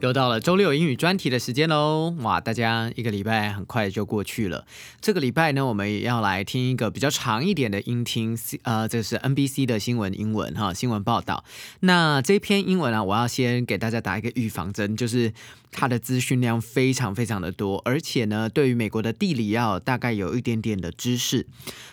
[0.00, 2.14] 又到了周六英语专题的时间喽！
[2.20, 4.66] 哇，大家一个礼拜很快就过去了。
[4.98, 11.44] 这个礼拜呢，我们也要来听一个比较长一点的音听，呃，这是 NBC 的新闻英文哈，新闻报道。
[11.80, 15.34] 那这篇英文啊，我要先给大家打一个预防针，就是。
[15.72, 21.46] 它的资讯量非常非常的多，而且呢，对于美国的地理要大概有一点点的知识。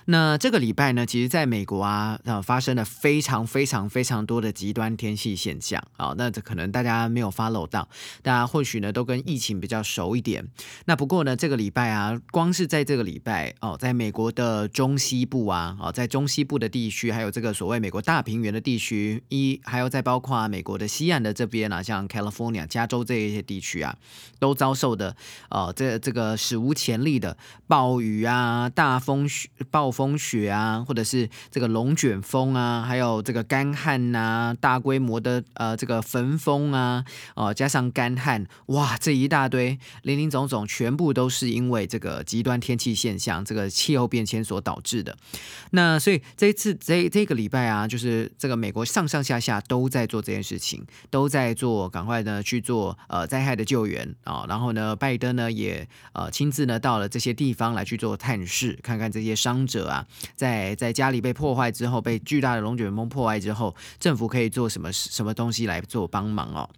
[0.06, 6.16] 那这个礼拜呢，其实在美国啊，呃，发生了非常非常非常多的极端天气现象啊。
[6.18, 7.88] 那这可能大家没有 follow 到，
[8.22, 10.48] 大家或许呢都跟疫情比较熟一点。
[10.86, 23.78] 那不过呢，这个礼拜啊，光是在这个礼拜哦，在美国的中西部啊，哦，在中西部的地区，还有这个所谓美国大平原的地区，一还有再包括美国的西岸的这边啊，像 California 加州这一些地区。
[23.78, 23.96] 啊，
[24.40, 25.16] 都遭受的
[25.50, 45.18] 呃，这这个史无前例的暴雨啊、大风雪、暴风雪啊，或者是这个龙卷风啊，还有这个干旱呐，大规模的呃这个焚风啊，哦，加上干旱，哇，这一大堆林林总总，全部都是因为这个极端天气现象、这个气候变迁所导致的。
[45.72, 53.58] 那所以这一次这这个礼拜啊，就是这个美国上上下下都在做这件事情，都在做，赶快呢去做呃灾害。
[53.58, 66.70] 的救援啊，然后呢，拜登呢也呃亲自呢到了这些地方来去做探视，看看这些伤者啊，在在家里被破坏之后，被巨大的龙卷风破坏之后，政府可以做什么什么东西来做帮忙哦。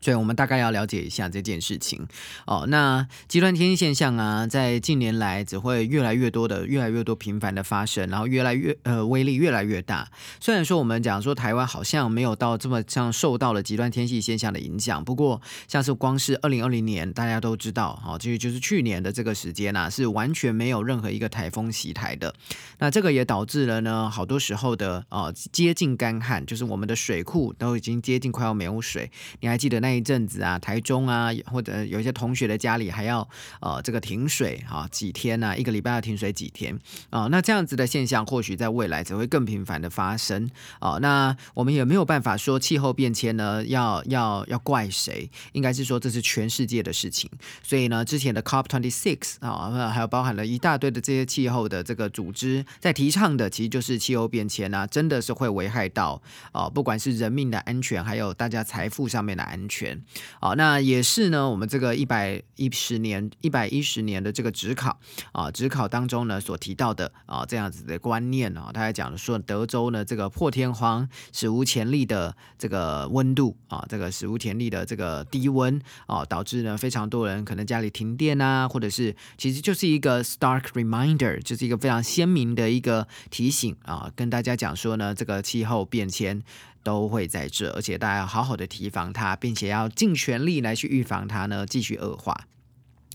[0.00, 2.06] 所以我们大概要了解一下这件事情
[2.46, 2.66] 哦。
[2.68, 10.08] 那极端天气现象啊，在近年来只会越来越多的、越来越多频繁的发生，然后越来越呃威力越来越大。
[10.40, 22.32] 虽然说我们讲说台湾好像没有到这么像受到了极端天气现象的影响，不过像是光是二零二零年，大家都知道哈，其实就是去年的这个时间呐，是完全没有任何一个台风袭台的。
[22.78, 29.10] 那这个也导致了呢，好多时候的啊接近干旱，就是我们的水库都已经接近快要没有水。
[29.40, 29.87] 你还记得那？
[29.88, 33.26] 那一阵子啊，台中啊，或者有些同学的家里还要
[33.62, 35.56] 呃这个停水啊几天呢？
[35.56, 36.78] 一个礼拜要停水几天
[37.08, 37.26] 啊？
[37.30, 40.98] 那这样子的现象，或许在未来只会更频繁的发生啊。
[41.00, 45.30] 那我们也没有办法说气候变迁呢，要要要怪谁？
[45.52, 47.30] 应该是说这是全世界的事情。
[47.62, 56.20] 所以呢，之前的 COP twenty six 啊，还有包含了一大堆的这些气候的这个组织在提倡的，其实就是气候变迁啊，真的是会危害到
[56.52, 59.77] 啊，不管是人命的安全，还有大家财富上面的安全。
[59.78, 60.02] 权，
[60.40, 61.48] 好，那也是呢。
[61.48, 64.98] 我们这个一百一十年、一百一十年的这个职考
[65.32, 86.42] 啊，职考当中呢所提到的啊，这样子的观念啊，他还讲了说，德州呢这个破天荒、史无前例的这个温度啊，这个史无前例的这个低温啊，导致呢非常多人可能家里停电啊，或者是其实就是一个 stark reminder，就是一个非常鲜明的一个提醒啊，跟大家讲说呢，这个气候变迁。
[86.82, 92.46] 都会在这，而且大家要好好的提防它，并且要尽全力来去预防它呢，继续恶化。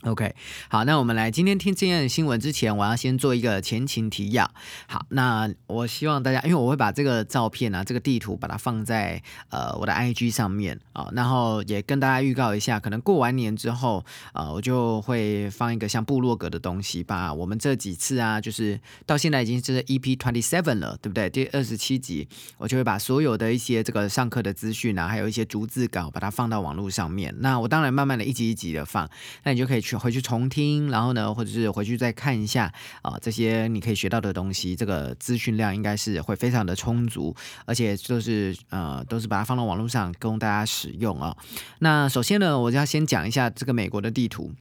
[0.06, 0.36] OK，
[0.68, 4.52] 好，那我们来今天听今天的新闻之前，我要先做一个前情提要。
[4.86, 14.04] 好，那我希望大家，因为我会把这个照片啊，这个地图把它放在呃我的 IG 上面啊，然后也跟大家预告一下，可能过完年之后，
[14.34, 21.30] 呃，我就会放一个像部落格的东西，把我们这几次啊，就是到现在已经是 EP twenty seven 了，对不对？
[21.30, 22.28] 第二十七集，
[22.58, 27.34] 我就会把所有的一些这个上课的资讯啊，还有一些逐字稿，把它放到网络上面。
[27.40, 29.10] 那我当然慢慢的一集一集的放，
[29.46, 29.93] 那你就可以去。
[29.98, 32.72] 回去重听，然后呢，或者是回去再看一下
[33.02, 41.36] 啊，这些你可以学到的东西，这个资讯量应该是会非常的充足，而且就是呃，都是把它放到网络上供大家使用啊。
[41.80, 44.52] 那首先呢，我就要先讲一下这个美国的地图。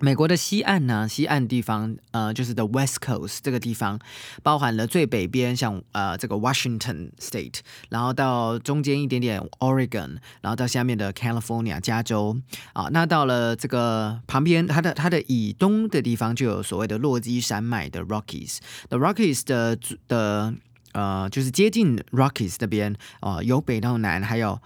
[0.00, 3.98] 美国的西岸呢，西岸地方，呃，就是 the West Coast 这个地方，
[4.42, 7.60] 包含了最北边，像呃这个 Washington State，
[7.90, 12.36] 然后到中间一点点 Oregon，然后到下面的 California 加州，
[12.72, 19.78] 啊，那到了这个旁边，它的它的以东的地方就有所谓的落基山脉的 Rockies，the Rockies 的
[20.08, 20.52] 的
[20.92, 24.60] 呃就是接近 Rockies 这边，哦，由北到南还有。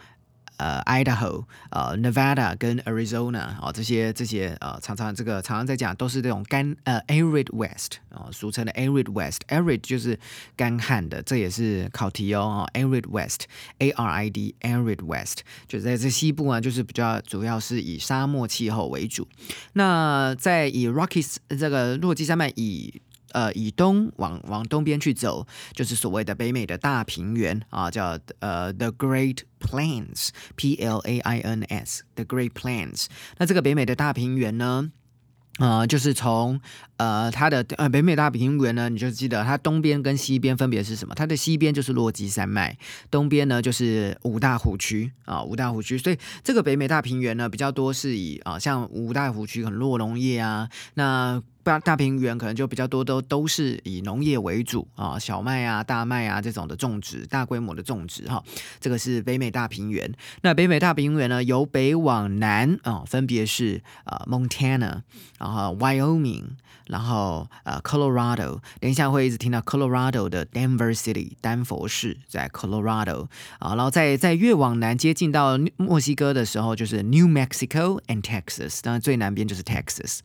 [0.58, 10.18] 呃，Idaho、呃，Nevada 跟 Arizona 哦，这些这些呃，常常这个常常在讲都是这种干呃 Arid West 哦，俗称的 Arid West，Arid 就是
[10.56, 12.68] 干旱的，这也是考题哦。
[12.74, 19.26] Arid West，A R I D Arid West 就在这西部啊，就是比较主要是以沙漠气候为主。
[19.72, 23.00] 那在以 Rockies 这个落基山脉以
[23.32, 33.06] 呃以东往往东边去走，就是所谓的北美的大平原啊，叫呃 The Great Plains，P L A I N S，The Great Plains。
[33.38, 34.90] 那这个北美的大平原呢？
[35.58, 36.60] 呃，就是从
[36.98, 41.12] 呃它的呃北美大平原呢，你就记得它东边跟西边分别是什么？
[41.16, 42.78] 它的西边就是落基山脉，
[43.10, 45.98] 东边呢就是五大湖区啊，五大湖区。
[45.98, 51.42] 所以这个北美大平原呢，比较多是以啊像五大湖区很落农业啊，那。
[51.68, 58.42] 大大平原可能就比较多，都都是以农业为主啊，小麦啊、大麦啊这种的种植，大规模的种植哈。
[58.80, 60.10] 这个是北美大平原。
[60.40, 65.02] 那北美大平原呢，由北往南啊，分别是啊 Montana，
[65.38, 66.44] 然后 Wyoming，
[66.88, 68.60] 然后呃 Colorado。
[68.80, 73.74] 等一下会一直听到 Colorado 的 Denver City，丹佛市在 Colorado 啊。
[73.74, 78.80] 然后再再越往南接近到墨西哥的时候，就是 New Mexico and Texas。
[78.82, 80.20] 当然最南边就是 Texas。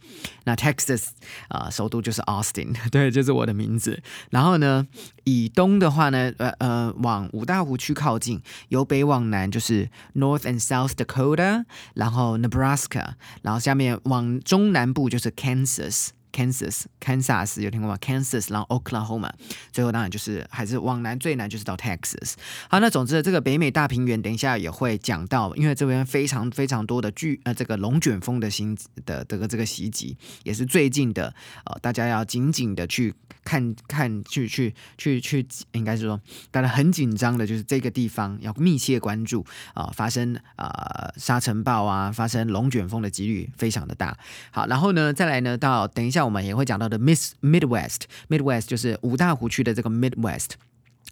[0.45, 1.07] 那 Texas。
[1.49, 4.01] 啊，首都就是 Austin，对，就是我的名字。
[4.29, 4.87] 然后呢，
[5.23, 8.39] 以东的话呢，呃呃，往五大湖区靠近；
[8.69, 16.09] 由北往南就是 North and South Dakota，然后 Nebraska，然后下面往中南部就是 Kansas。
[16.33, 19.29] Kansas、Kansas 有听过吗？Kansas，然后 Oklahoma，
[19.71, 22.33] 最后当然就是还是往南最南就是到 Texas。
[22.67, 28.75] 好，那总之这个北美大平原，等一下也会讲到，因为这边非常非常多的巨呃这个龙卷风的新
[29.05, 31.31] 的这个这个袭击，也是最近的
[31.65, 33.13] 呃大家要紧紧的去
[33.43, 36.19] 看看去去去去，应该是说
[36.49, 39.45] 大家很紧张的，就是这个地方要密切关注
[39.75, 44.17] 啊，发生啊沙尘暴啊，发生龙卷风的几率非常的大。
[44.49, 46.22] 好，然后呢再来呢到等一下。
[46.23, 50.51] 我们也会讲到的 Miss Midwest，Midwest 就是五大湖区的这个 Midwest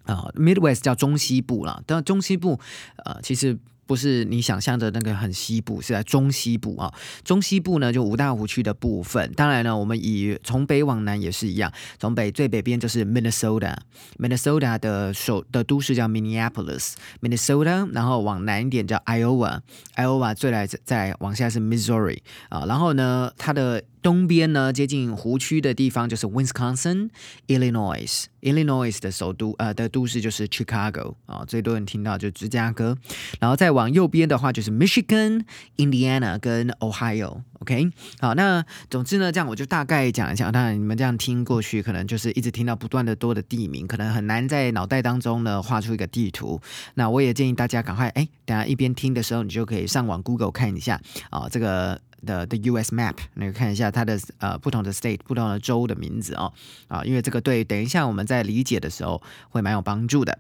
[0.04, 1.84] 啊，Midwest 叫中西部了。
[1.86, 2.60] 但中西部
[3.06, 3.58] 呃，其实。
[3.88, 6.94] 不是你想象的那个很西部，是在中西部啊。
[7.26, 9.30] 中西部呢，就五大湖区的部分。
[9.34, 11.70] 当然呢，我们以从北往南也是一样，
[12.00, 22.64] 从北最北边就是 Minnesota，Minnesota 的首的都市叫 Minneapolis，Minnesota，然后往南一点叫 Iowa，Iowa 最来再往下是 Missouri 啊。
[22.66, 28.26] 然后呢，它的东边呢，接近湖区的地方就是 Wisconsin，Illinois。
[28.42, 32.98] Illinois 的首都呃的都市就是 Chicago 啊，最多人听到就芝加哥，
[33.40, 35.44] 然后再往右边的话就是 Michigan、
[35.78, 37.44] Indiana 跟 Ohio。
[37.60, 40.52] OK，好，那总之呢，这样我就大概讲一下。
[40.52, 46.60] 当然你们这样听过去，可能就是一直听到不断的多的地名，可能很难在脑袋当中呢画出一个地图。
[46.96, 51.00] 那我也建议大家赶快哎，等下一边听的时候，你就可以上网 Google 看一下
[51.30, 52.02] 啊，这个。
[52.26, 56.54] 的的 US map，那个看一下它的呃不同的 state 不同的州的名字哦
[56.88, 60.40] 啊，因为这个对等一下我们在理解的时候会蛮有帮助的。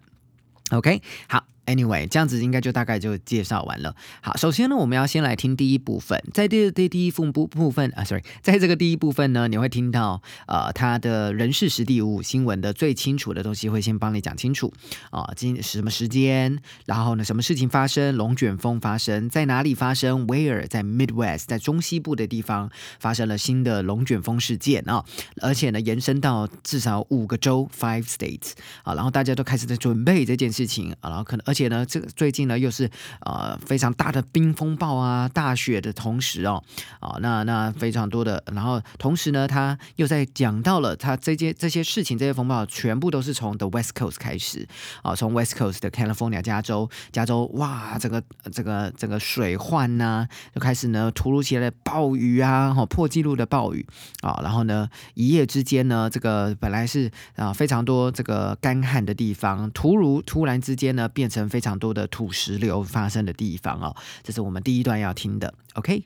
[0.71, 1.50] OK，好。
[1.67, 3.95] Anyway，这样子应该就大概就介绍完了。
[4.21, 6.21] 好，首先呢，我们要先来听第一部分。
[6.33, 14.73] 在第第第一部部部分啊，sorry，在这个第一部分呢，你会听到呃，他的人事实地物新闻的最清楚的东西会先帮你讲清楚
[15.11, 25.05] 啊，今什么时间，然后呢，什么事情发生，龙卷风发生在哪里发生，Where 在 Midwest，在中西部的地方发生了新的龙卷风事件啊，
[25.41, 28.53] 而且呢，延伸到至少五个州 five states
[28.83, 31.50] 啊，然后大家都开始在准备这件事情啊，然后可能。
[31.51, 32.89] 而且呢，这个最近呢又是
[33.25, 36.63] 呃非常大的冰风暴啊，大雪的同时哦，
[37.01, 44.65] 啊那那非常多的，然后同时呢，他又在讲到了他这些这些事情，这些风暴全部都是从 The West Coast 开始
[45.03, 53.85] 啊，从 West Coast 的 California 加州，加州哇，这个这个这个水患呐，就开始呢突如其来的暴雨啊，哈破纪录的暴雨
[54.21, 61.40] 啊，然后呢一夜之间呢，这个本来是啊非常多这个干旱的地方，突如突然之间呢变成。
[61.48, 65.52] 非常多的土石流发生的地方哦，这是我们第一段要听的。
[65.74, 66.04] OK，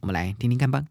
[0.00, 0.84] 我们来听听看吧。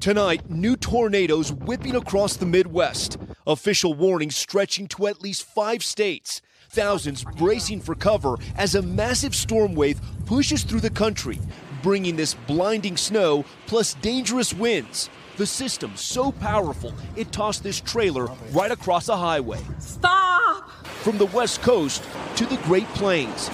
[0.00, 3.16] Tonight, new tornadoes whipping across the Midwest.
[3.44, 6.40] Official warnings stretching to at least five states.
[6.70, 11.38] Thousands bracing for cover as a massive storm wave pushes through the country,
[11.82, 15.08] bringing this blinding snow plus dangerous winds.
[15.41, 19.59] The system so powerful, it tossed this trailer right across a highway.
[19.79, 20.69] Stop!
[21.01, 22.03] From the west coast
[22.35, 23.49] to the Great Plains.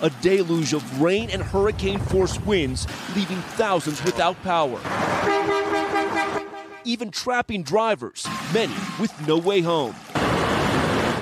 [0.00, 4.80] A deluge of rain and hurricane force winds, leaving thousands without power.
[6.86, 9.94] Even trapping drivers, many with no way home.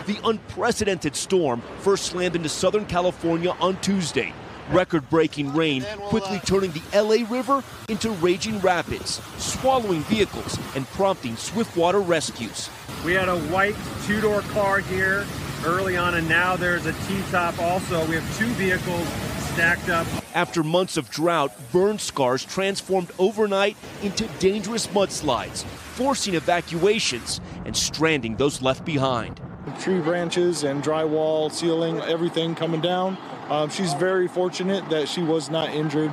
[0.06, 4.32] The unprecedented storm first slammed into Southern California on Tuesday,
[4.70, 10.86] Record breaking rain quickly uh, turning the LA River into raging rapids, swallowing vehicles and
[10.88, 12.68] prompting swift water rescues.
[13.04, 15.26] We had a white two door car here
[15.64, 18.06] early on, and now there's a T top also.
[18.06, 19.08] We have two vehicles
[19.54, 20.06] stacked up.
[20.34, 25.64] After months of drought, burn scars transformed overnight into dangerous mudslides.
[25.98, 29.40] forcing evacuations and stranding those left behind.
[29.80, 33.18] Tree branches and drywall, ceiling, everything coming down.
[33.48, 36.12] Um, she's very fortunate that she was not injured.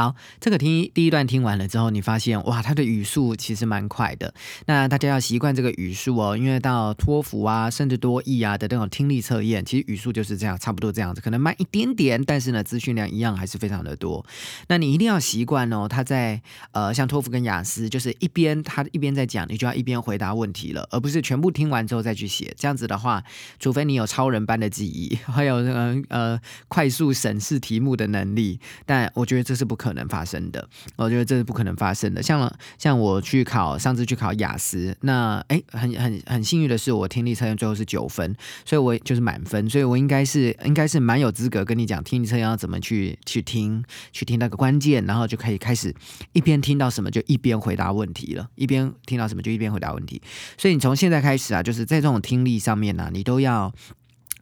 [0.00, 4.32] 好，这个听第一段听完了之后，你发现哇，它的语速其实蛮快的。
[4.64, 14.24] 那大家要习惯这个语速哦，因为到托福啊，甚至多译啊的这种听力测验，其实语速就是这样，差不多这样子，可能慢一点点，但是呢，资讯量一样还是非常的多。
[14.68, 16.40] 那你一定要习惯哦，他在
[16.72, 22.54] 呃，像托福跟雅思，就是一边他一边在讲，你就要一边回答问题了，而不是全部听完之后再去写。
[22.56, 23.22] 这样子的话，
[23.58, 29.76] 除非你有超人般的记忆，还有呃呃快速审视题目的能力，但我觉得这是不。
[29.80, 32.22] 可可能发生的，我觉得这是不可能发生的。
[32.22, 43.82] 像像我去考上次去考雅思，那哎，很很很幸运的是，我听力测验最后是九分，所以我就是满分，所以我应该是应该是蛮有资格跟你讲听力测验要怎么去去听，
[44.12, 45.92] 去听那个关键，然后就可以开始
[46.32, 50.22] 一边听到什么就一边回答问题了，一边听到什么就一边回答问题。
[50.56, 53.72] 所以你从现在开始啊，就是在这种听力上面呢，你都要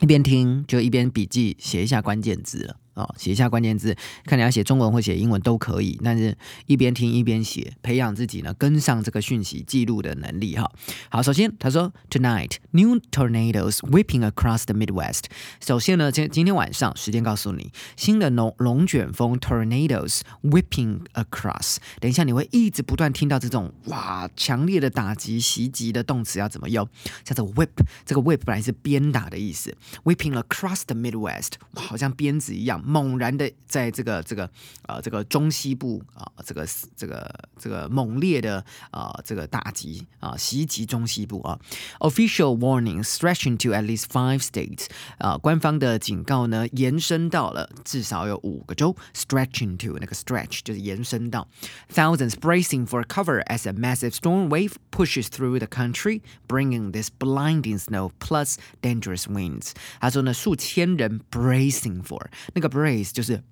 [0.01, 2.77] 一边听就一边笔记写一下关键字了。
[2.99, 6.37] 哦，写一下关键字，看你要写中文或写英文都可以，但是
[6.67, 10.69] 一边听一边写，培养自己呢跟上这个讯息记录的能力哈。
[11.09, 15.27] 好，首先他说，Tonight new tornadoes whipping across the Midwest。
[15.65, 21.77] 首先呢，今今天晚上时间告诉你，新的龙龙卷风 tornadoes whipping across。
[22.01, 26.89] 等一下你会一直不断听到这种哇强烈的打击袭击的动词要怎么用？
[27.23, 27.69] 叫做 whip，
[28.05, 32.83] 这个 whip 本来是鞭打的意思，whipping across the Midwest，哇，好像鞭子一样。
[32.88, 34.50] 猛然的在这个这个
[34.88, 41.58] 呃这个中西部啊这个这个这个猛烈的啊这个打击啊袭击中西部啊，
[42.00, 51.48] official warning stretching to at least five states 啊官方的警告呢延伸到了至少有五个州，stretching to 那个 stretch 就是延伸到
[51.94, 57.10] thousands bracing for cover as a massive storm wave pushes through the country bringing this
[57.10, 59.72] blinding snow plus dangerous winds。
[60.02, 62.67] 他说呢数千人 bracing for 那个。
[62.69, 63.43] Brace 就是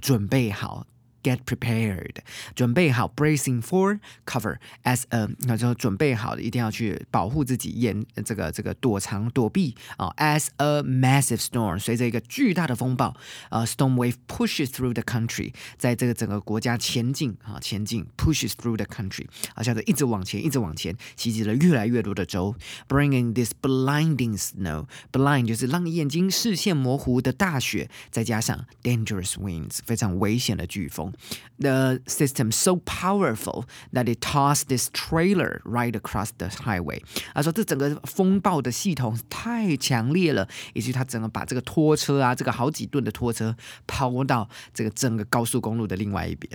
[0.00, 0.86] 准备好。
[1.25, 2.17] get prepared，
[2.53, 10.13] 准备好 bracing for cover as a 那就准备好的，一定要去保护自己，掩这个这个躲藏躲避啊。
[10.17, 13.15] As a massive storm，随着一个巨大的风暴，
[13.49, 22.55] 呃，storm wave pushes through the country，在这个整个国家前进啊，前进 pushes through the country，啊，叫做一直往前，一直往前，袭击了越来越多的州，
[22.87, 31.08] bringing this blinding snow，blind 就是让你眼睛视线模糊的大雪，再加上 dangerous winds，非常危险的飓风。
[31.58, 37.02] The system so powerful that it tossed this trailer right across the highway。
[37.34, 46.50] 他说这整个风暴的系统太强烈了，以及他整个把这个拖车啊，这个好几吨的拖车抛到这个整个高速公路的另外一边。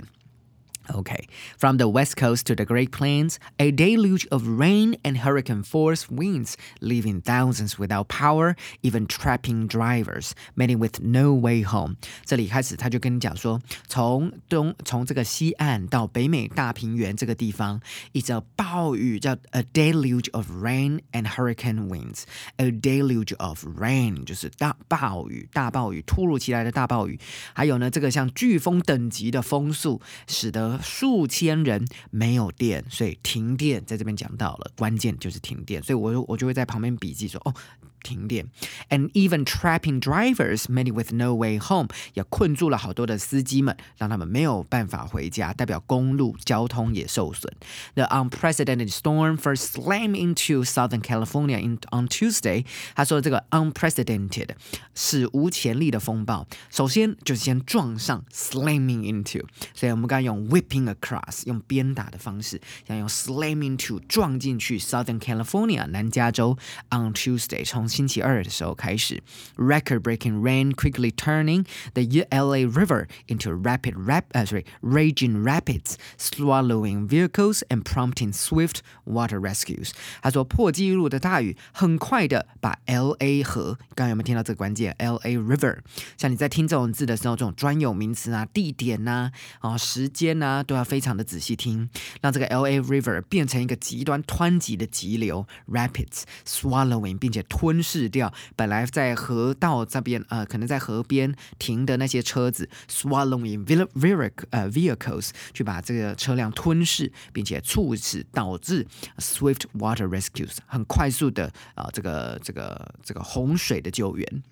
[0.93, 5.63] Okay, from the west coast to the Great Plains, a deluge of rain and hurricane
[5.63, 11.95] force winds, leaving thousands without power, even trapping drivers, many with no way home.
[12.25, 17.79] 这里开始他就跟你讲说，从东从这个西岸到北美大平原这个地方，
[18.11, 22.23] 一直暴雨叫 a deluge of rain and hurricane winds.
[22.57, 27.17] A deluge of rain 就是大暴雨、大暴雨、突如其来的大暴雨，
[27.53, 37.54] 还有呢，这个像飓风等级的风速，使得 数千人没有电，所以停电在这边讲到了，关键就是停电，所以我我就会在旁边笔记说哦。
[38.03, 38.47] 停电，
[38.89, 47.53] and even trapping drivers, many with no way home，也困住了好多的司机们，让他们没有办法回家，代表公路交通也受损。
[47.93, 52.65] The unprecedented storm first slammed into Southern California in on Tuesday。
[52.95, 54.49] 他说这个 unprecedented
[54.95, 66.57] 史无前例的风暴，首先就是先撞上 slamming into，所以我们刚刚用 whipping across 用鞭打的方式，想用 slam into 撞进去 Southern California 南加州
[66.89, 69.21] on Tuesday 从 星期二的时候开始，
[69.55, 77.61] record-breaking rain quickly turning the LA River into rapid rap, uh, sorry, raging rapids, swallowing vehicles
[77.69, 79.91] and prompting swift water rescues。
[80.21, 84.93] 他说破纪录的大雨很快的把 LA 河，刚刚有没有听到这个关键？
[84.99, 85.77] LA River。
[86.17, 91.89] 像你在听这种字的时候，这种专有名词啊、地点呐、啊、啊时间呐、啊，都要非常的仔细听，
[92.21, 97.61] 让这个 LA River 变成一个极端湍急的急流 rapids swallowing，并且吞。
[97.76, 108.86] 吞噬掉本来在河道这边呃，可能在河边停的那些车子，swallowing vehicle vehicles 去把这个车辆吞噬，并且促使导致
[109.18, 114.42] swift water rescues 很快速的啊这个这个这个洪水的救援。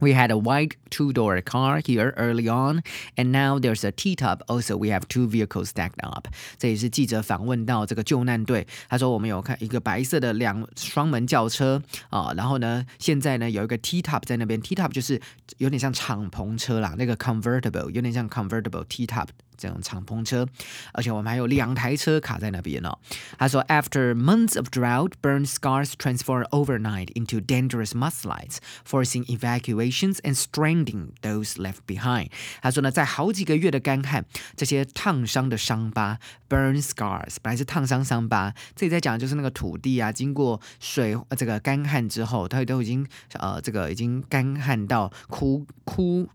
[0.00, 2.82] We had a white two-door car here early on,
[3.16, 4.42] and now there's a T-top.
[4.46, 6.28] Also, we have two vehicles stacked up.
[6.56, 15.20] 这也是记者访问到这个救难队，他说我们有看一个白色的两双门轿车啊，然后呢，现在呢有一个 T-top 在那边，T-top 就是
[15.56, 19.26] 有点像敞篷车啦，那个 convertible 有点像 convertible T-top。
[19.63, 20.45] 这种敞篷车，
[20.91, 22.97] 而且我们还有两台车卡在那边哦。
[23.37, 31.53] 他说，After months of drought, burn scars transform overnight into dangerous mudslides, forcing evacuations and stranding those
[31.53, 32.27] left behind。
[32.61, 34.25] 他说呢，在好几个月的干旱，
[34.57, 46.27] 这些烫伤的伤疤 （burn scars） 本来是烫伤伤疤，这里在讲就是那个土地啊，经过水这个干旱之后，它都已经呃这个已经干旱到枯枯。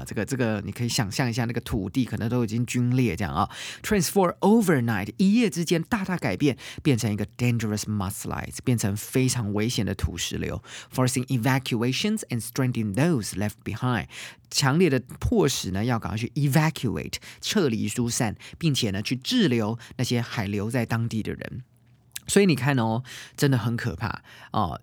[0.00, 3.48] 啊，这个这个你可以想象一下，那个土地可能都已经龟裂这样啊。
[3.82, 10.62] Transform overnight，一夜之间大大改变，变成一个 dangerous mudslides，变成非常危险的土石流
[10.94, 14.06] ，forcing evacuations and stranding those left behind。
[14.50, 21.62] 强烈的迫使呢，要赶快去 evacuate，撤离疏散，并且呢，去滞留那些还留在当地的人。
[22.26, 23.02] 所以你看哦，
[23.36, 24.80] 真的很可怕哦。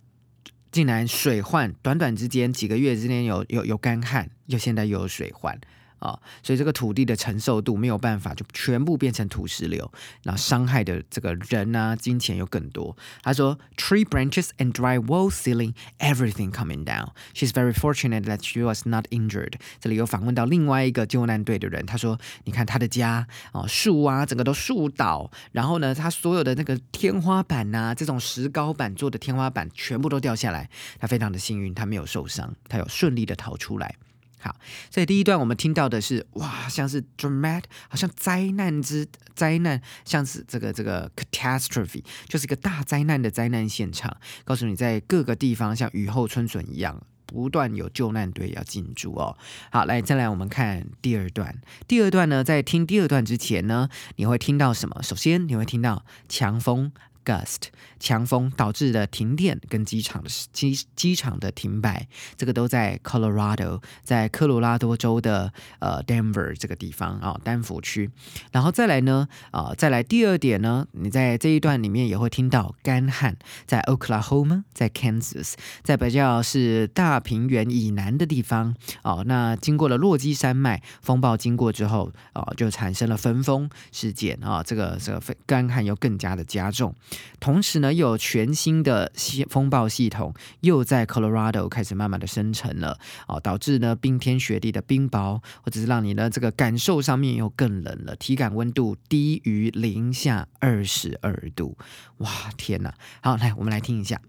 [0.77, 5.60] 竟然水患，短短之间几个月之间有有有干旱，又现在又有水患。
[5.99, 9.91] 啊，所以这个土地的承受度没有办法，就全部变成土石流，
[10.23, 12.95] 然后伤害的这个人啊、金钱又更多。
[13.23, 17.09] 他说，tree branches and dry wall ceiling, everything coming down.
[17.33, 19.53] She's very fortunate that she was not injured.
[19.79, 33.95] 这里有访问到另外一个救难队的人，他说，你看他的家啊，树啊，整个都树倒，然后呢，他所有的那个天花板呐，这种石膏板做的天花板全部都掉下来，他非常的幸运，他没有受伤，他有顺利的逃出来。
[34.39, 34.56] 好，
[34.91, 44.15] 所以第一段我们听到的是哇，像是 dramatic，好像灾难之灾难，像是这个这个 catastrophe，就是一个大灾难的灾难现场。
[44.46, 49.36] 告诉你，在各个地方像雨后春笋一样，不断有救难队要进驻哦。
[49.72, 51.60] 好，来再来我们看第二段。
[51.88, 55.01] 第二段呢，在听第二段之前呢，你会听到什么？
[55.01, 56.91] 首先你会听到强风。
[57.27, 57.63] Gust
[57.99, 68.10] 强风导致的停电跟机场的机机场的停摆，这个都在 Colorado，在科罗拉多州的呃 Denver 这个地方啊，丹佛区。
[68.51, 79.23] 然后再来呢啊，再来第二点呢，你在这一段里面也会听到干旱，在 Oklahoma，在 Kansas，在比较是大平原以南的地方哦。
[79.25, 86.93] 那经过了落基山脉风暴经过之后啊，就产生了焚风事件啊，这个这个干旱又更加的加重。
[87.39, 89.12] 同时呢，又有全新的
[89.50, 92.97] 风暴系统又在 Colorado 开始慢慢的生成了
[93.28, 101.78] 哦，导致呢冰天雪地的冰雹，或者是让你呢这个感受上面又更冷了，体感温度低于零下二十二度，
[102.17, 102.93] 哇天哪！
[103.21, 104.19] 好，来我们来听一下。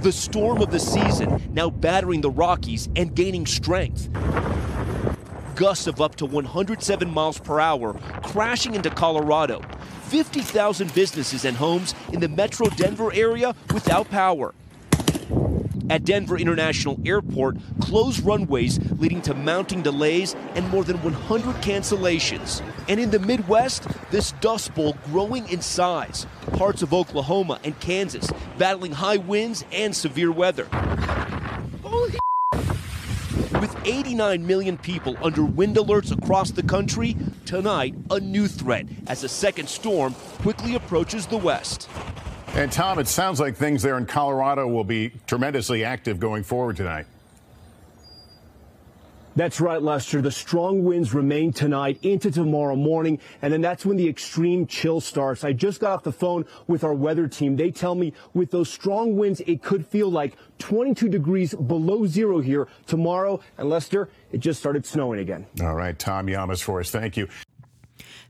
[0.00, 4.08] The storm of the season now battering the Rockies and gaining strength.
[5.56, 9.62] Gusts of up to 107 miles per hour crashing into Colorado.
[10.02, 14.54] 50,000 businesses and homes in the metro Denver area without power.
[15.88, 22.60] At Denver International Airport, closed runways leading to mounting delays and more than 100 cancellations.
[22.86, 26.26] And in the Midwest, this dust bowl growing in size.
[26.52, 30.68] Parts of Oklahoma and Kansas battling high winds and severe weather.
[33.86, 39.22] With 89 million people under wind alerts across the country, tonight a new threat as
[39.22, 41.88] a second storm quickly approaches the west.
[42.54, 46.76] And Tom, it sounds like things there in Colorado will be tremendously active going forward
[46.76, 47.06] tonight.
[49.36, 50.22] That's right, Lester.
[50.22, 54.98] The strong winds remain tonight into tomorrow morning, and then that's when the extreme chill
[55.02, 55.44] starts.
[55.44, 57.54] I just got off the phone with our weather team.
[57.56, 62.40] They tell me with those strong winds, it could feel like 22 degrees below zero
[62.40, 63.40] here tomorrow.
[63.58, 65.44] And Lester, it just started snowing again.
[65.60, 66.90] All right, Tom Yamas for us.
[66.90, 67.28] Thank you.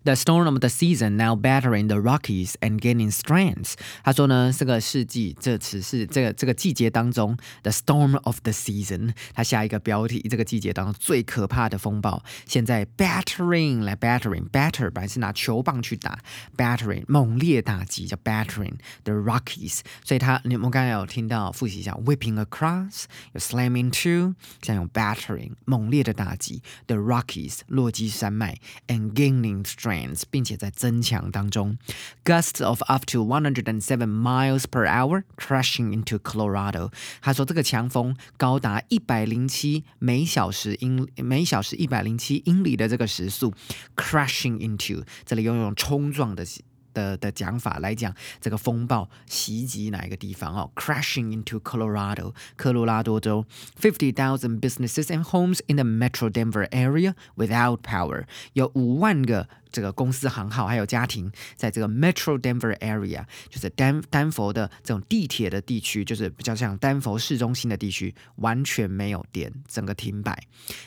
[0.06, 3.74] The storm of the season now battering the Rockies and gaining strength。
[4.04, 9.14] 他说呢，这个世纪，这只是这个这个季节当中，the storm of the season。
[9.36, 16.18] 他下一个标题，这个季节当中最可怕的风暴，现在 battering 来 battering，batter 本来是拿球棒去打，
[16.58, 18.74] battering 猛烈打击叫 battering
[19.04, 19.82] the Rockies。
[20.04, 29.92] 所以他，你们刚才有听到复习一下，whipping across，有 slamming to，像用 battering 猛烈的打击 the Rockies 落基山脉，and gaining strength。
[30.30, 31.78] 并且在增强当中，
[32.24, 36.92] gusts of up to one hundred and seven miles per hour crashing into Colorado。
[37.22, 43.54] 他说这个强风高达一百零七每小时英每小时一百零七英里的这个时速，
[43.96, 46.46] crashing into 这里用用冲撞的
[46.94, 50.70] 的的讲法来讲，这个风暴袭击哪一个地方哦？
[50.76, 53.46] Crashing into Colorado，科罗拉多州，
[53.80, 59.48] fifty thousand businesses and homes in the Metro Denver area without power，有五万个。
[59.76, 70.38] 这个公司行号还有家庭，在这个 Metro Denver area，就是丹丹佛的这种地铁的地区，就是比较像丹佛市中心的地区，完全没有电，整个停摆。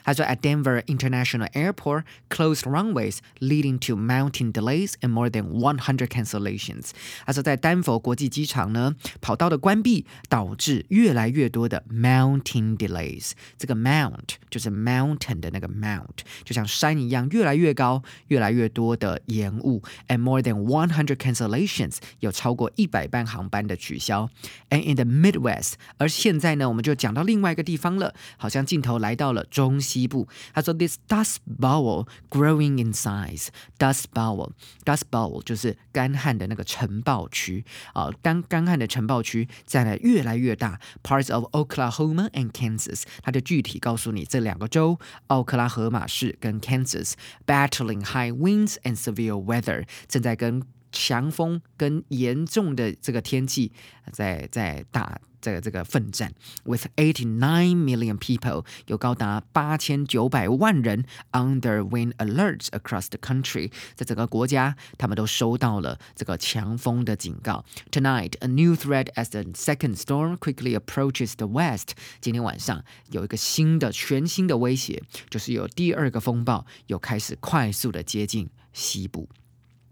[0.03, 6.90] 他说，At Denver International Airport, closed runways leading to mounting delays and more than 100 cancellations。
[7.25, 13.33] 他说，在丹佛国际机场呢，跑道的关闭导致越来越多的 mounting delays。
[13.57, 18.75] 这个 mount 就是 mountain 的那个 mount，就像山一样，越来越高，越来越多。
[18.79, 24.29] 多的延误，and more than one hundred cancellations，有超过一百班航班的取消。
[24.71, 30.29] And in the Midwest，而现在呢，我们就讲到另外一个地方了，好像镜头来到了中西部。
[30.53, 47.12] 他说，this dust bowl growing in size，dust bowl，dust bowl 就是干旱的那个尘暴区啊，当干旱的尘暴区在呢越来越大，parts of Oklahoma and Kansas，它就具体告诉你这两个州，奥克拉荷马市跟 Kansas
[47.47, 53.71] battling high winds。and severe weather 正在跟 强风跟严重的这个天气
[54.12, 56.34] 在在打这个这个奋战。
[56.65, 67.63] With eighty nine million people，有高达八千九百万人 under wind alerts across the country，在整个国家他们都收到了这个强风的警告。
[67.91, 71.91] Tonight, a new threat as the second storm quickly approaches the west。
[72.19, 78.49] 今天晚上有一个新的全新的威胁，就是有第二个风暴又开始快速的接近。
[78.71, 79.28] 西部。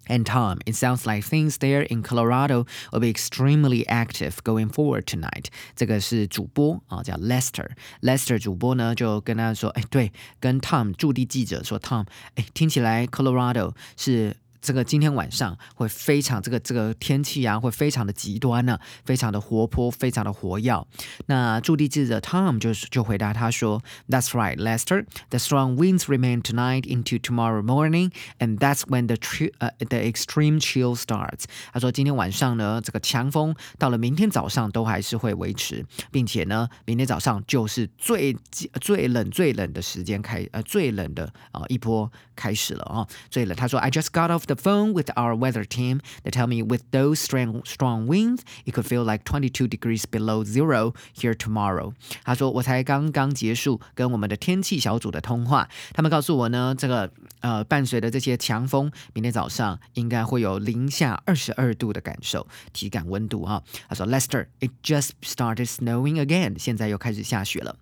[0.09, 5.05] And Tom, it sounds like things there in Colorado will be extremely active going forward
[5.05, 5.46] tonight.
[5.77, 14.37] 这个是主播啊，叫 Lester。Lester 主播呢就跟他说，哎，对，跟 Tom 驻地记者说，Tom，哎，听起来 Colorado 是。
[14.62, 20.86] 这个今天晚上会非常这个这个天气啊，会非常的极端呢，非常的活泼，非常的活跃。
[21.28, 25.06] 那驻地记者 Tom 就就回答他说：“That's right, Lester.
[25.30, 29.98] The strong winds remain tonight into tomorrow morning, and that's when the tri 呃 the
[30.00, 38.36] extreme chill starts。”他说今天晚上呢，这个强风到了明天早上都还是会维持，并且呢，明天早上就是最
[38.82, 43.56] 最冷最冷的时间开呃最冷的啊一波开始了啊，最冷。
[43.56, 46.01] 他说：“I just got off the phone with our weather team.
[46.22, 50.44] They tell me with those strong strong winds, it could feel like 22 degrees below
[50.44, 51.92] zero here tomorrow.
[52.25, 63.62] 他说我才刚刚结束跟我们的天气小组的通话，他们告诉我呢，这个呃伴随着这些强风，明天早上应该会有零下二十二度的感受，体感温度啊。
[63.88, 66.59] 他说 Lester, it just started snowing again.
[66.59, 67.77] 现在又开始下雪了。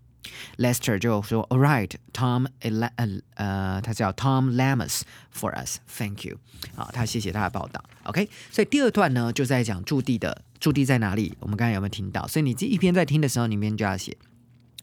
[0.57, 2.91] Lester 就说：“All right, Tom，呃
[3.35, 5.01] 呃，他叫 Tom Lamas
[5.33, 5.79] for us.
[5.87, 6.37] Thank you。
[6.75, 7.83] 好，他谢谢他的报道。
[8.03, 11.35] OK，所以第二段呢就在讲驻地的驻地在哪里。
[11.39, 12.27] 我们刚才有没有听到？
[12.27, 14.17] 所以你这一边在听的时候，里面就要写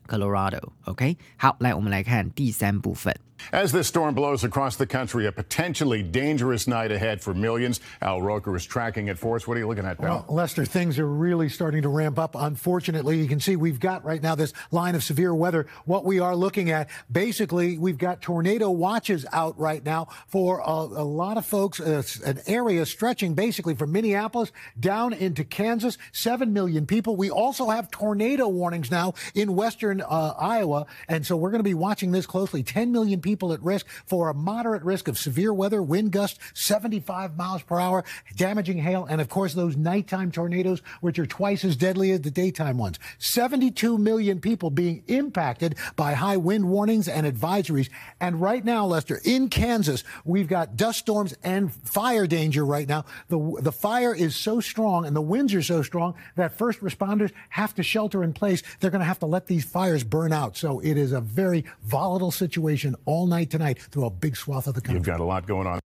[0.07, 0.71] Colorado。
[0.85, 3.15] OK，好，来我们来看第三部分。”
[3.51, 7.81] As this storm blows across the country, a potentially dangerous night ahead for millions.
[8.01, 9.47] Al Roker is tracking it for us.
[9.47, 12.35] What are you looking at, Well, Lester, things are really starting to ramp up.
[12.39, 15.67] Unfortunately, you can see we've got right now this line of severe weather.
[15.85, 20.71] What we are looking at, basically, we've got tornado watches out right now for a,
[20.71, 25.99] a lot of folks, uh, an area stretching basically from Minneapolis down into Kansas.
[26.13, 27.17] Seven million people.
[27.17, 30.87] We also have tornado warnings now in western uh, Iowa.
[31.09, 32.63] And so we're going to be watching this closely.
[32.63, 36.39] 10 million people people at risk for a moderate risk of severe weather, wind gusts
[36.53, 38.05] 75 miles per hour,
[38.37, 42.31] damaging hail, and of course those nighttime tornadoes, which are twice as deadly as the
[42.31, 42.99] daytime ones.
[43.17, 47.89] 72 million people being impacted by high wind warnings and advisories.
[48.21, 53.07] And right now, Lester, in Kansas, we've got dust storms and fire danger right now.
[53.29, 57.33] The, the fire is so strong and the winds are so strong that first responders
[57.49, 58.63] have to shelter in place.
[58.81, 60.59] They're going to have to let these fires burn out.
[60.59, 64.67] So it is a very volatile situation all all night tonight through a big swath
[64.67, 64.99] of the country.
[64.99, 65.79] You've got a lot going on.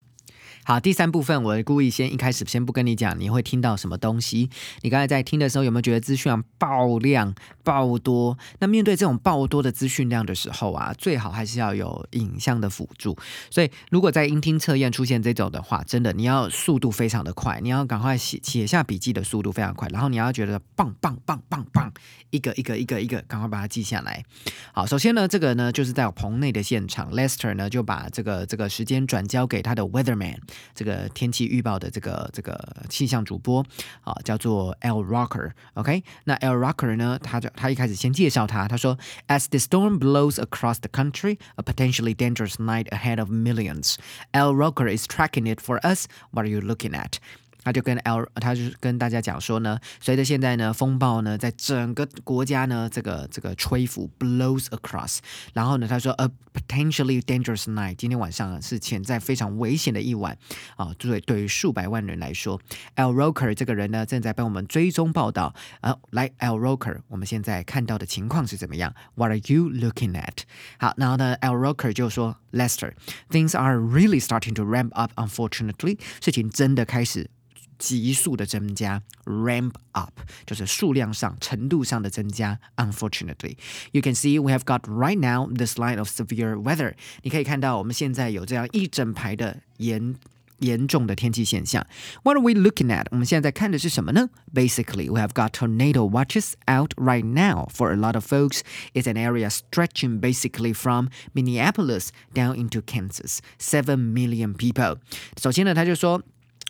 [0.69, 4.51] 好，第三部分我故意先一开始先不跟你讲，你会听到什么东西？
[4.81, 8.37] 你刚才在听的时候有没有觉得资讯量爆量爆多？
[8.59, 13.17] 那面对这种爆多的资讯量的时候啊，最好还是要有影像的辅助。
[13.49, 21.93] 所以如果在音听测验出现这种的话，真的你要速度非常的快，你要赶快写写下笔记的速度非常快，然后你要觉得棒棒棒棒棒，
[22.31, 24.25] 一个一个一个一个赶快把它记下来。
[24.73, 30.39] 好，首先呢，这个呢就是在棚内的现场，Lester 呢就把这个这个时间转交给他的 Weatherman。
[30.74, 32.58] 这个天气预报的这个这个
[32.90, 33.66] 气象主播
[34.04, 38.98] 啊，叫做 L Rocker。OK，那 L Rocker 呢，他就他一开始先介绍他，他说，
[39.28, 43.96] As the storm blows across the country, a potentially dangerous night ahead of millions.
[44.32, 46.06] L Rocker is tracking it for us.
[46.32, 47.20] What are you looking at?
[47.67, 55.19] 他就跟 L，他就跟大家讲说呢，随着现在呢风暴呢在整个国家呢这个这个吹拂 blows across，
[55.53, 60.39] 然后呢他说 a potentially dangerous night，今天晚上是潜在非常危险的一晚
[60.77, 62.61] 啊，对对于数百万人来说
[62.95, 70.45] ，L Roker 这个人呢正在帮我们追踪报道啊，来 L Roker，我们现在看到的情况是怎么样？What are you looking at？
[70.79, 75.11] 好，然后呢 L Roker 就说 Lester，things are really starting to ramp up。
[75.17, 77.29] Unfortunately，事情真的开始
[77.78, 80.14] 急速的增加，ramp up
[80.46, 82.60] 就是数量上、程度上的增加。
[82.76, 86.94] Unfortunately，you can see we have got right now this line of severe weather。
[87.24, 90.16] 你可以看到我们现在有这样一整排的严。
[90.62, 91.84] 严重的天气现象。
[92.22, 93.08] What are we looking at？
[93.10, 94.30] 我们现在在看的是什么呢？
[94.54, 98.62] Basically, we have got tornado watches out right now for a lot of folks.
[98.94, 103.40] It's an area stretching basically from Minneapolis down into Kansas.
[103.58, 105.00] Seven million people.
[105.42, 106.22] 首先呢，他就说。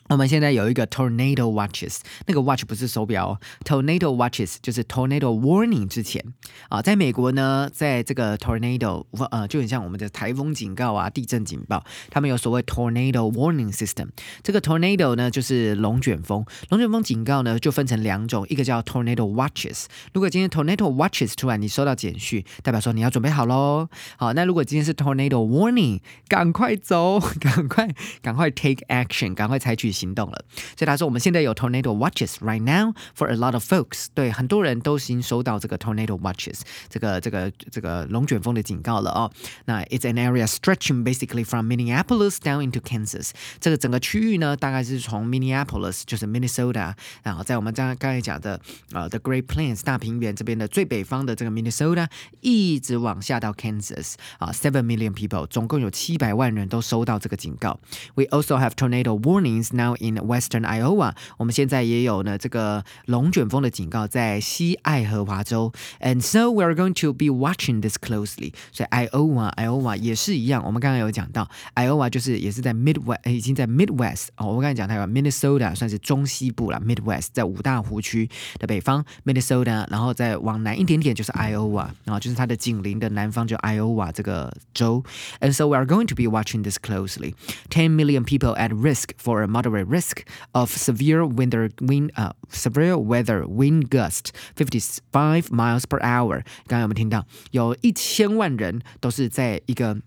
[0.08, 6.22] 我们现在有一个 tornado watches，那个 watch 不是手表哦，tornado watches 就是 tornado warning 之前
[6.68, 14.08] 啊，在美国呢，在这个 tornado 呃就很像我们的台风警告啊、地震警报，他们有所谓 tornado warning system。
[14.44, 19.86] 这个 tornado 呢就是龙卷风，龙卷风警告呢就分成两种，一个叫 tornado watches。
[20.12, 23.88] 如果今天 tornado watches 突然你收到简讯，代表说你要准备好喽。
[24.16, 27.88] 好，那如果今天是 tornado warning，赶快走，赶快
[28.22, 29.95] 赶快 take action，赶快采取。
[29.95, 30.43] 行动了，
[30.77, 39.31] 所以他说我们现在有 tornado watches right now for a lot of folks，对很多人都已经收到这个 tornado watches 这个这个这个龙卷风的警告了哦。
[39.65, 48.59] 那 it's an area stretching basically from Minneapolis down into Kansas，这个整个区域呢，大概是从 Minneapolis 就是 Minnesota，然后在我们刚刚才讲的
[48.91, 52.07] 呃 the Great Plains 大平原这边的最北方的这个 Minnesota，
[52.41, 57.79] 一直往下到 Kansas 啊，seven million people，总共有七百万人都收到这个警告。
[58.15, 59.84] We also have tornado warnings now.
[59.85, 68.53] now in western Iowa，我们现在也有呢这个龙卷风的警告在西爱荷华州，and so we are going to be watching this closely。
[68.71, 85.03] 所以 Iowa Iowa 也是一样，我们刚刚有讲到 Iowa 就是也是在 Midwest，已经在 Midwest 哦，我刚才讲它有 Minnesota 算是中西部了，Midwest 在五大湖区的北方 Minnesota，然后再往南一点点就是 Iowa，然后就是它的紧邻的南方就 Iowa 这个州，
[85.39, 87.33] and so we are going to be watching this closely.
[87.69, 90.21] Ten million people at risk for a moderate risk
[90.53, 94.79] of severe winter wind uh severe weather wind gust fifty
[95.11, 96.43] five miles per hour。
[96.67, 97.25] 刚刚有没有听到？
[97.51, 99.97] 有一千万人都是在一个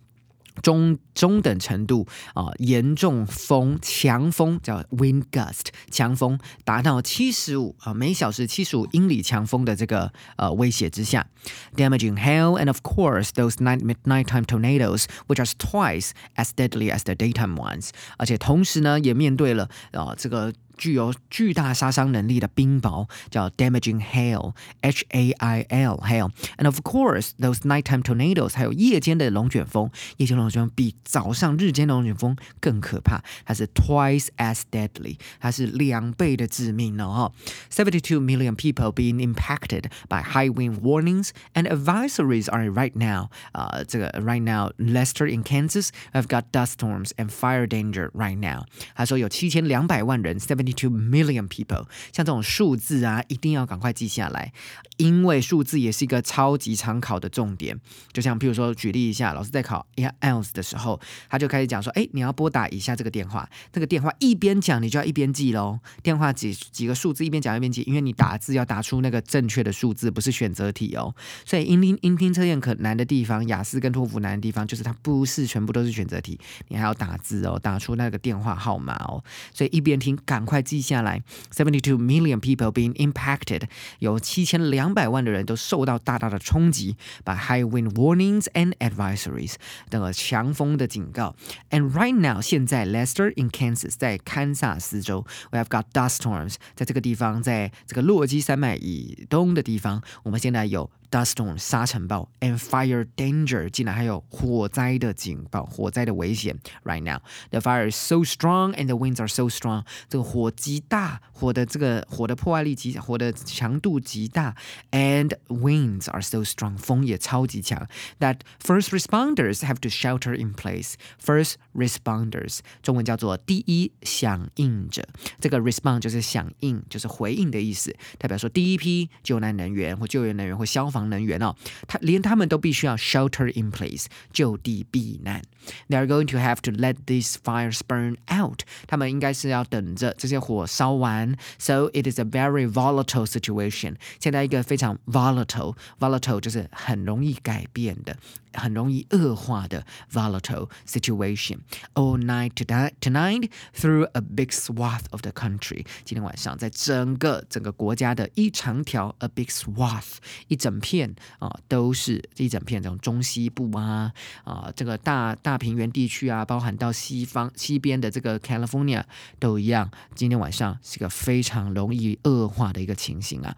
[0.62, 11.28] 中中等程度啊，严重风强风叫 wind gust，强风达到七十五啊每小时七十五英里强风的这个呃威胁之下
[11.76, 17.14] ，damaging hail and of course those night nighttime tornadoes which are twice as deadly as the
[17.14, 20.54] daytime ones，而且同时呢也面对了啊这个。
[20.79, 37.33] 具有巨大杀伤能力的冰雹，叫 damaging hail，H A I L hail，and of course those nighttime tornadoes，还有夜间的龙卷风，夜间龙卷风比早上日间的龙卷风更可怕，它是 twice as deadly，它是两倍的致命呢哈。
[37.71, 44.73] Seventy-two million people being impacted by high wind warnings and advisories are right now，啊，这个 right now
[44.79, 48.65] Lester in Kansas have got dust storms and fire danger right now。
[48.97, 54.54] 他说有七千两百万人，seventy Two million people，像这种数字啊，一定要赶快记下来，
[54.98, 57.80] 因为数字也是一个超级常考的重点。
[58.14, 59.86] 就像譬如说，举例一下，老师在考
[60.22, 65.80] else 的时候，他就开始讲说：“哎，你要拨打以下这个电话。”这个电话一边讲，你就要一边记喽。
[66.04, 71.16] 电话几几个数字一边讲一边记，因为你打字要打出那个正确的数字，不是选择题哦。
[71.46, 79.24] 所以音听音听测验可难的地方，雅思跟托福难的地方，就是它不是全部都是选择题，你还要打字哦，打出那个电话号码哦。
[79.54, 80.59] 所以一边听，赶快。
[80.63, 83.63] 记下来，seventy-two million people being impacted，
[83.99, 89.55] 有七千两百万的人都受到大大的冲击，by high wind warnings and advisories，
[89.91, 91.35] 等个强风的警告。
[91.71, 100.91] And right now，现在 Lester in Kansas，在堪萨斯州，we have got dust storms，在这个地方，在这个落基山脉以东的地方，我们现在有。
[101.11, 106.59] dust storm 沙尘暴，and fire danger 竟然还有火灾的警报，火灾的危险。
[106.83, 107.21] Right now,
[107.51, 109.85] the fire is so strong and the winds are so strong。
[110.09, 114.57] 这个火极大，火的这个火的破坏力极，火的强度极大，
[114.91, 117.87] and winds are so strong，风也超级强。
[118.19, 120.95] That first responders have to shelter in place.
[121.25, 125.07] First responders 中文叫做第一响应者。
[125.39, 130.98] 这个 respond 就是响应，就是回应的意思，代表说第一批救难人员或救援人员或消防。
[130.99, 131.55] 防能源哦，
[131.87, 135.43] 他连他们都必须要 shelter in place 就地避难。
[135.89, 138.61] They are going to have to let these fires burn out。
[138.87, 141.37] 他们应该是要等着这些火烧完。
[141.59, 143.97] So it is a very volatile situation。
[144.21, 148.17] 现在一个非常 volatile，volatile 就是很容易改变的。
[148.54, 151.60] 很容易恶化的 volatile situation.
[151.94, 155.86] All night tonight, tonight through a big swath of the country.
[156.04, 164.12] 今天晚上在整个整个国家的一长条 a big swath 一整片啊，都是一整片这种中西部啊
[164.44, 169.04] 啊，这个大大平原地区啊，包含到西方西边的这个 California
[169.40, 169.90] 都一样。
[170.16, 173.56] 今天晚上是个非常容易恶化的一个情形啊。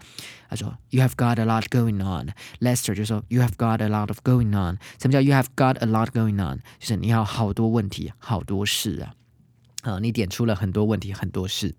[0.51, 4.55] 他说：“You have got a lot going on。” Lester 就说：“You have got a lot of going
[4.55, 6.59] on。”什么叫 “You have got a lot going on”？
[6.79, 9.13] 就是你要好多问题，好多事啊。
[9.82, 11.74] 啊，你点出了很多问题，很多事。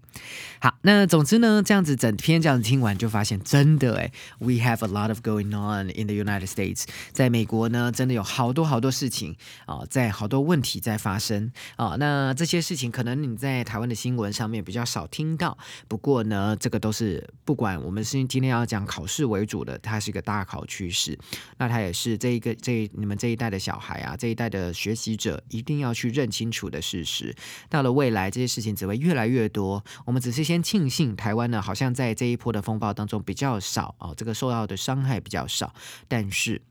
[0.60, 6.84] 好，那总之呢，这样子整篇这样子听完，就发现真的哎，we have a lot of going on in the United States。
[7.12, 9.36] 在美国呢，真的有好多好多事情
[9.66, 11.96] 啊，在好多问题在发生啊。
[11.98, 21.18] 那这些事情可能你在台湾的新闻上面比较少听到，不过呢，这个都是不管我们是今天要讲考试为主的，它是一个大考趋势。
[21.58, 27.34] 那它也是这一个这你们这一代的小孩啊，这一代的学习者一定要去认清楚的事实。
[27.70, 27.93] 到了。
[27.94, 29.84] 未来这些事情只会越来越多。
[30.06, 35.74] 我们只是先庆幸台湾呢，好像在这一波的风暴当中比较少啊，这个受到的伤害比较少，
[36.08, 36.62] 但是。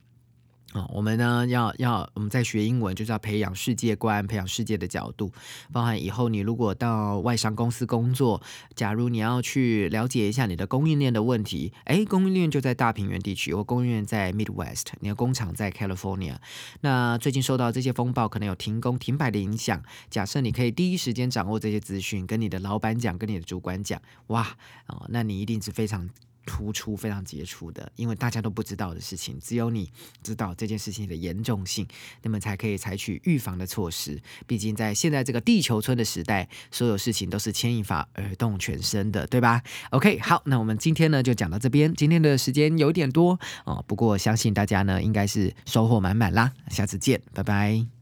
[0.73, 5.31] 啊，我们呢要要我们在学英文，就是要培养世界观，培养世界的角度。
[5.71, 8.41] 包含以后你如果到外商公司工作，
[8.75, 16.37] 假如你要去了解一下你的供应链的问题，哎，供应链就在大平原地区，或供应链在 Midwest，你的工厂在 California。
[16.81, 19.83] 那最近受到这些风暴，可能有停工停摆的影响。
[20.09, 24.57] 假设你可以第一时间掌握这些资讯，跟你的老板讲，跟你的主管讲，哇，
[24.87, 26.09] 哦，那你一定是非常。
[26.45, 29.91] 突出非常杰出的，因为大家都不知道的事情，只有你
[30.23, 31.87] 知道这件事情的严重性，
[32.23, 34.21] 那么才可以采取预防的措施。
[34.47, 41.95] 毕竟在现在这个地球村的时代，所有事情都是牵一发而动全身的，对吧？OK，好，那我们今天呢就讲到这边。
[41.95, 46.53] 今天的时间有点多哦，不过相信大家呢应该是收获满满啦。
[46.69, 48.02] 下次见，拜拜。